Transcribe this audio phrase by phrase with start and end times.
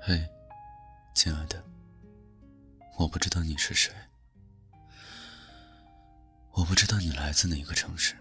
[0.00, 0.26] 嘿，
[1.12, 1.62] 亲爱的，
[2.96, 3.92] 我不知道你是谁，
[6.52, 8.16] 我不知道你来自哪个城市，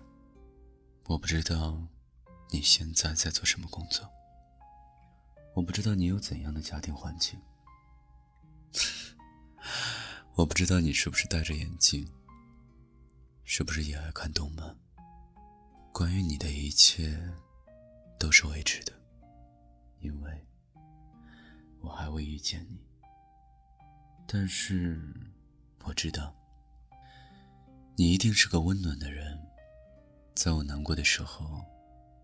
[1.05, 1.79] 我不知道
[2.50, 4.10] 你现在在做什么工作，
[5.53, 7.40] 我不知道你有怎样的家庭环境，
[10.35, 12.12] 我不知道你是不是戴着眼镜，
[13.46, 14.75] 是不是也爱看动漫。
[15.94, 17.17] 关于你的一切，
[18.20, 18.91] 都是未知的，
[19.99, 20.47] 因为。
[21.88, 22.77] 我还未遇见你，
[24.27, 25.00] 但是
[25.86, 26.36] 我知道，
[27.96, 29.40] 你一定是个温暖的人，
[30.36, 31.63] 在我难过的时候，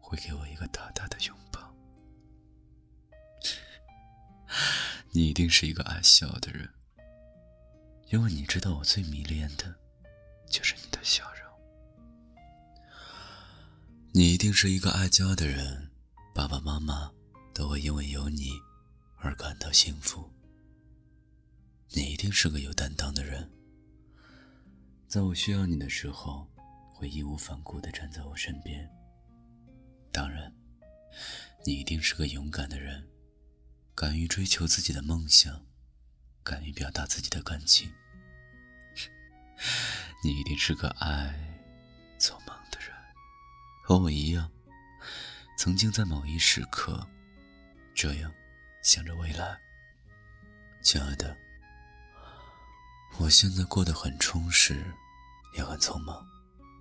[0.02, 1.74] 会给我一个大大的拥抱。
[5.12, 6.70] 你一定是一个爱笑的人，
[8.08, 9.74] 因为你知道我最迷恋的，
[10.50, 11.50] 就是你的笑容。
[14.12, 15.90] 你一定是一个爱家的人，
[16.36, 17.14] 爸爸妈妈
[17.54, 18.52] 都会因为有你。
[19.24, 20.30] 而感到幸福。
[21.96, 23.50] 你一定是个有担当的人，
[25.08, 26.46] 在我需要你的时候，
[26.94, 28.90] 会义无反顾地站在我身边。
[30.12, 30.54] 当然，
[31.66, 33.08] 你一定是个勇敢的人，
[33.96, 35.66] 敢于追求自己的梦想，
[36.44, 37.92] 敢于表达自己的感情。
[40.24, 41.34] 你一定是个爱
[42.20, 42.90] 做梦的人，
[43.84, 44.52] 和我一样，
[45.58, 47.08] 曾经在某一时刻，
[47.96, 48.34] 这样。
[48.84, 49.58] 想着未来，
[50.82, 51.38] 亲爱的，
[53.18, 54.94] 我现在过得很充实，
[55.56, 56.22] 也很匆忙。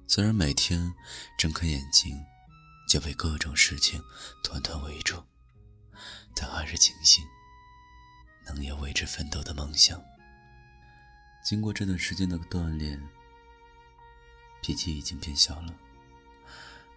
[0.09, 0.92] 虽然每天
[1.39, 2.20] 睁开眼睛
[2.89, 4.03] 就被各种事情
[4.42, 5.22] 团团围住，
[6.34, 7.25] 但还是庆幸
[8.47, 10.03] 能有为之奋斗的梦想。
[11.44, 13.00] 经过这段时间的锻炼，
[14.61, 15.72] 脾气已经变小了，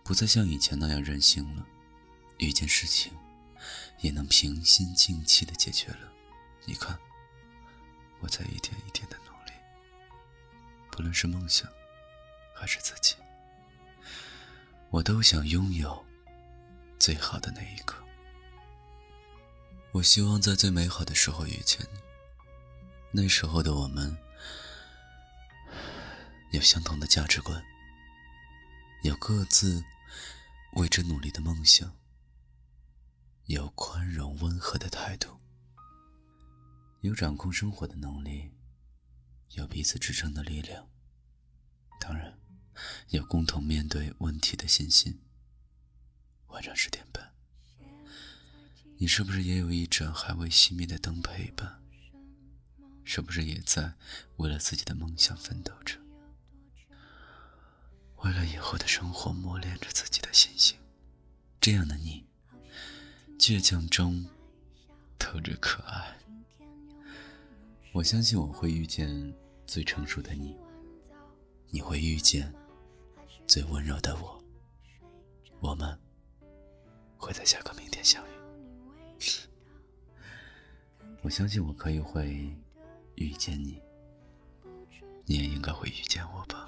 [0.04, 1.64] 不再像以前那样任性了。
[2.40, 3.14] 遇见事情。
[4.00, 6.12] 也能平心静气的解决了。
[6.66, 6.98] 你看，
[8.20, 9.52] 我在一点一点的努力，
[10.92, 11.70] 不论是梦想，
[12.56, 13.16] 还是自己，
[14.90, 16.06] 我都想拥有
[16.98, 18.02] 最好的那一刻。
[19.92, 22.00] 我希望在最美好的时候遇见你。
[23.12, 24.18] 那时候的我们，
[26.52, 27.64] 有相同的价值观，
[29.04, 29.84] 有各自
[30.74, 31.94] 为之努力的梦想。
[33.48, 35.40] 有宽容温和的态度，
[37.02, 38.52] 有掌控生活的能力，
[39.52, 40.90] 有彼此支撑的力量，
[42.00, 42.40] 当然，
[43.10, 45.22] 有共同面对问题的信心。
[46.48, 47.36] 晚上十点半，
[48.98, 51.84] 你是不是也有一盏还未熄灭的灯陪伴？
[53.04, 53.94] 是不是也在
[54.38, 56.00] 为了自己的梦想奋斗着？
[58.24, 60.80] 为了以后的生活磨练着自己的信心？
[61.62, 62.25] 这样的你。
[63.48, 64.26] 倔强中
[65.20, 66.18] 透着可爱，
[67.94, 69.32] 我相信我会遇见
[69.68, 70.58] 最成熟的你，
[71.70, 72.52] 你会遇见
[73.46, 74.44] 最温柔的我，
[75.60, 75.96] 我们
[77.20, 78.32] 会在下个明天相遇。
[81.22, 82.52] 我相信我可以会
[83.14, 83.80] 遇见你，
[85.24, 86.68] 你也应该会遇见我吧。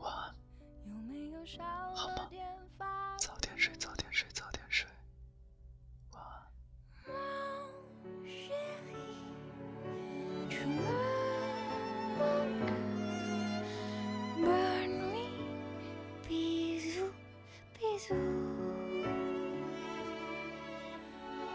[0.00, 2.28] 晚安，好吗？
[3.18, 4.05] 早点睡，早点，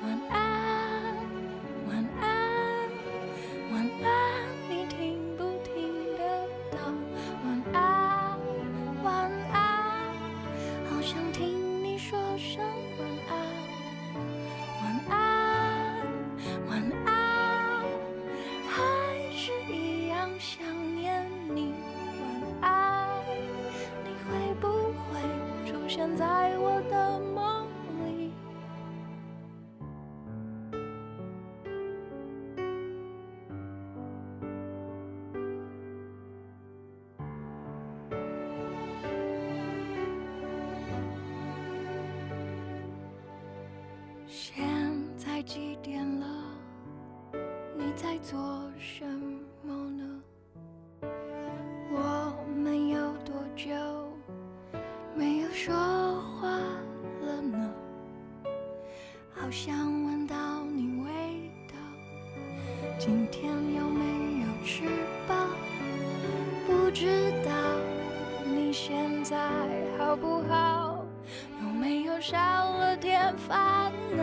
[0.02, 0.51] one out.
[63.04, 64.04] 今天有没
[64.42, 64.84] 有吃
[65.28, 65.34] 饱？
[66.68, 67.52] 不知道
[68.46, 69.36] 你现在
[69.98, 71.04] 好不好？
[71.64, 74.21] 有没有少了点烦恼？